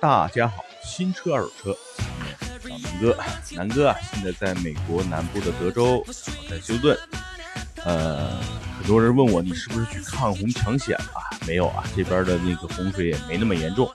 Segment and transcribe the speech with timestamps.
[0.00, 1.76] 大家好，新车二手车，
[2.62, 3.16] 找南哥。
[3.56, 6.04] 南哥啊，现在在美国南部的德州，
[6.48, 6.96] 在休顿。
[7.84, 8.38] 呃，
[8.78, 11.12] 很多人问我，你是不是去抗洪抢险了？
[11.44, 13.92] 没有啊，这边的那个洪水也没那么严重，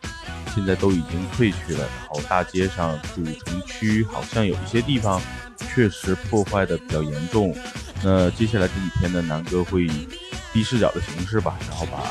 [0.53, 1.79] 现在都已经退去了。
[1.79, 5.21] 然后大街上主城区好像有一些地方
[5.57, 7.55] 确实破坏的比较严重。
[8.03, 10.09] 那接下来这几天呢，南哥会以
[10.51, 12.03] 低视角的形式吧，然后把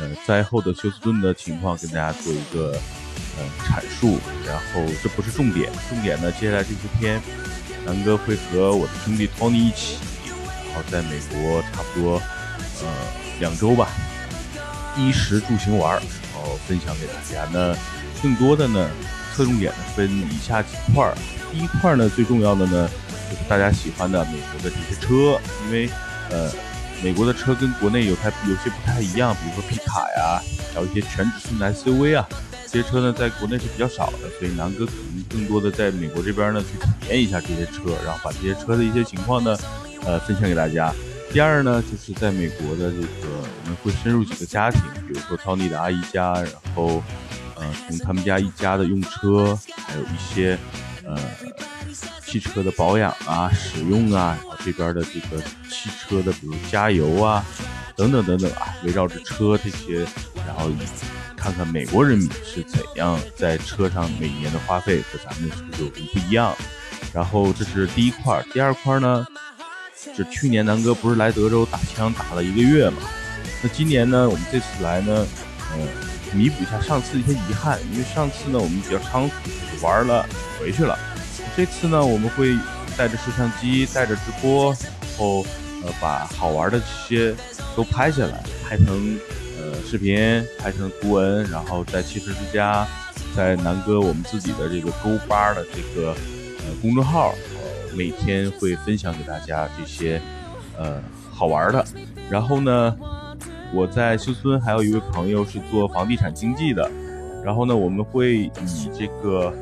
[0.00, 2.76] 呃灾后的休斯顿的情况跟大家做一个。
[3.38, 7.20] 呃，阐述，然后这不是重点，重点呢，接下来这些天，
[7.86, 9.98] 南哥会和我的兄弟 Tony 一起，
[10.66, 12.20] 然后在美国差不多
[12.82, 12.88] 呃
[13.38, 13.88] 两周吧，
[14.96, 17.48] 衣食住行玩，然后分享给大家。
[17.52, 17.74] 那
[18.20, 18.90] 更多的呢，
[19.34, 21.14] 侧重点呢分以下几块儿。
[21.52, 22.90] 第一块呢，最重要的呢，
[23.30, 25.88] 就是大家喜欢的美国的这些车，因为
[26.30, 26.50] 呃，
[27.02, 30.40] 美国的车跟国内有太有些不太一样，比如说皮卡呀，
[30.74, 32.28] 还有一些全尺寸的 SUV 啊。
[32.72, 39.56] 这些车呢，在国内是比较少的，所以南哥可能更多的在美国这边呢去体验一下这些车，然后把这些车的一些情况呢，
[40.04, 40.94] 呃，分享给大家。
[41.32, 43.28] 第二呢，就是在美国的这个，
[43.64, 47.02] 我们会深入几个家庭，比如说 Tony 的阿姨家，然后，
[47.56, 50.56] 呃，从他们家一家的用车，还有一些，
[51.04, 51.16] 呃，
[52.30, 57.44] 汽车的保养啊、使用啊，然后这边的这个汽车的，比如加油啊，
[57.96, 60.06] 等等等等啊，围绕着车这些，
[60.46, 60.70] 然后。
[61.42, 66.54] 看看美国人民是怎样在车上每年的花费和咱们是不是有什么不一样？
[67.14, 69.26] 然后这是第一块，第二块呢，
[70.14, 72.98] 是去年南哥不是来德州打枪打了一个月嘛？
[73.62, 75.26] 那今年呢，我们这次来呢，
[75.72, 75.78] 呃，
[76.34, 80.26] 弥补一下上次一些遗憾，因为上次呢我们比较仓促，就是玩了
[80.60, 80.98] 回去了。
[81.60, 82.56] 这次呢，我们会
[82.96, 85.42] 带着摄像机，带着直播，然后
[85.84, 87.34] 呃把好玩的这些
[87.76, 89.18] 都拍下来，拍成。
[89.62, 90.16] 呃，视频
[90.58, 92.88] 拍成图文，然后在汽车之家，
[93.36, 96.12] 在南哥我们自己的这个勾八的这个
[96.60, 97.34] 呃公众号，
[97.94, 100.18] 每天会分享给大家这些
[100.78, 100.98] 呃
[101.30, 101.84] 好玩的。
[102.30, 102.96] 然后呢，
[103.74, 106.90] 我在休斯顿还有一位朋友是做房地产经纪的，
[107.44, 108.50] 然后呢，我们会以
[108.98, 109.52] 这个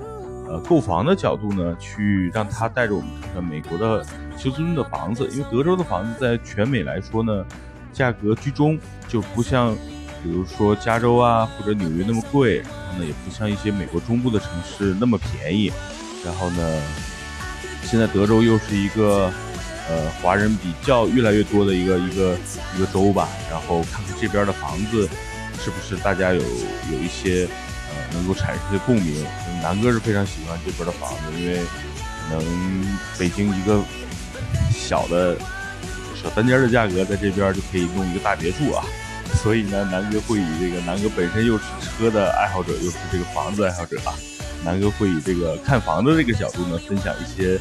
[0.49, 4.05] 呃购房的角度呢，去让他带着我们看看美国的
[4.37, 7.45] 休斯顿的房子，因为德州的房子在全美来说呢。
[7.91, 8.79] 价格居中，
[9.09, 9.75] 就不像，
[10.23, 15.73] 比如说加州啊或者纽约那么贵，然后呢也不像一些美国中部的城市那么便宜。
[16.25, 16.81] 然后呢，
[17.83, 19.33] 现在德州又是一个，
[19.89, 22.37] 呃，华人比较越来越多的一个一个
[22.77, 23.27] 一个州吧。
[23.51, 25.09] 然后看看这边的房子，
[25.59, 26.41] 是不是大家有
[26.93, 27.49] 有一些，
[28.12, 29.25] 能够产生一些共鸣。
[29.62, 31.60] 南哥是非常喜欢这边的房子，因为
[32.31, 33.81] 能北京一个
[34.72, 35.37] 小的。
[36.21, 38.82] 小单间的价格在这边就可以弄一个大别墅啊，
[39.41, 44.12] 所以呢，南哥会以这个南哥本身又是车的爱好者，又是这个房子爱好者啊，
[44.65, 47.56] 南哥会以这个看房子这个角度呢，分享一些，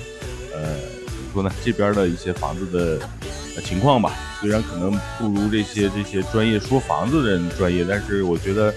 [0.55, 4.11] 呃，怎么说呢，这边的一些房子的情况吧。
[4.41, 8.73] 虽然可能不如这些这些专业说房子的人专业，但是我觉得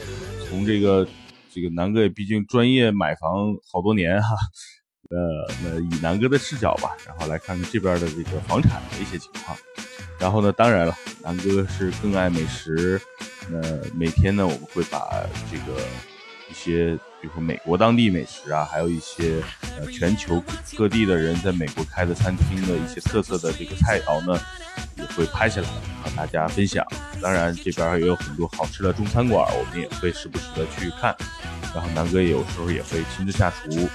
[0.47, 1.09] 从这个
[1.53, 4.37] 这个南哥也毕竟专业买房好多年哈。
[5.11, 9.57] 呃，那以南哥的视角吧，然后来看看这边的这个房产的一些情况。
[10.21, 13.01] 然后呢，当然了，南哥是更爱美食。
[13.51, 13.61] 那
[13.93, 15.11] 每天呢，我们会把
[15.51, 15.81] 这个
[16.49, 19.43] 一些，比如说美国当地美食啊，还有一些
[19.81, 20.41] 呃全球
[20.77, 24.39] 各地的人在美国开的餐厅的一些特色的这个菜肴呢，
[25.17, 25.69] 会拍下来
[26.03, 26.85] 和大家分享。
[27.21, 31.15] 当然，这边也有很多好吃的中餐馆，我们也会时不时的去看。
[31.75, 33.89] 然后南哥有时候也会亲自下厨。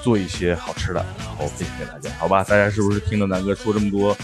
[0.00, 2.44] 做一些好吃的，然后分享给大家，好吧？
[2.44, 4.16] 大家是不是听了南哥说这么多，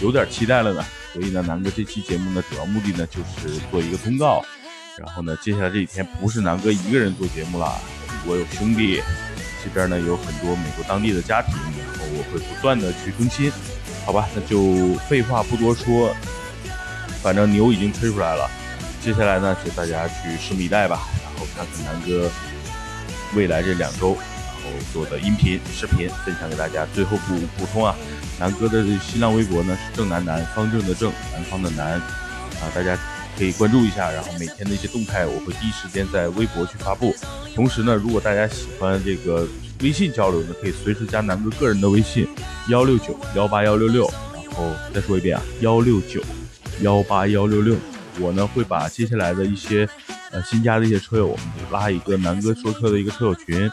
[0.00, 0.84] 有点期待了呢？
[1.12, 4.44] 所以呢，南哥这期节目呢，主要目的呢就是做一个通告。
[4.98, 7.72] 然后呢，接下来这几天不是南哥一个人做节目了，
[8.26, 9.00] 我有兄弟，
[9.64, 13.52] 这边呢有很多美国当地的家庭，然后我会不断的去更新，
[14.04, 14.28] 好吧？
[14.34, 16.14] 那就废话不多说，
[17.22, 18.50] 反正牛已经吹出来了，
[19.02, 22.30] 接下来呢就大家去拭目以待吧，然后看看南哥
[23.34, 24.70] 未来这两周然后。
[24.92, 26.86] 做的音频、视频分享给大家。
[26.94, 27.94] 最后补补充啊，
[28.38, 32.96] 南哥的新浪微博呢是正南南方正的正南方的南啊，大家
[33.36, 34.10] 可以关注一下。
[34.12, 37.14] 然后每天的一些动态我会第一时间在微博去发布。
[37.54, 39.46] 同时呢，如果大家喜欢这个
[39.80, 42.28] 微信交流呢，可以随时加南哥个人的微信
[42.70, 44.10] 幺六九幺八幺六六。
[44.46, 46.22] 然后再说一遍啊，幺六九
[46.80, 47.76] 幺八幺六六。
[48.18, 49.88] 我呢会把接下来的一些
[50.30, 53.70] 呃新加的一些车友，我们拉一个南哥说车的一个车友群。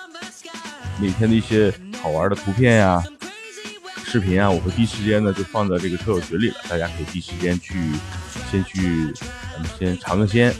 [0.99, 3.03] 每天的一些好玩的图片呀、
[4.05, 7.75] 视频啊，我会第一时间呢就放在这个车友群里了，大家可以第一时间去
[8.49, 9.13] 先去，
[9.53, 10.53] 咱们先尝个鲜。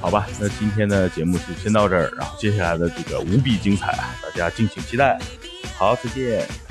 [0.00, 3.92] 好吧，那今天的节目就先到这儿，然后接下来的这个无比精彩，
[4.22, 5.18] 大家敬请期待。
[5.76, 6.67] 好，再见。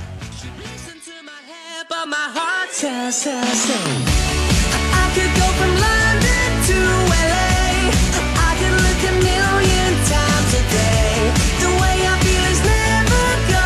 [2.78, 3.74] say, say, say.
[3.74, 5.47] I, I could go.